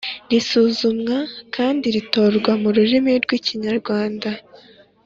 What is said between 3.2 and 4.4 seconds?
rw ikinyarwanda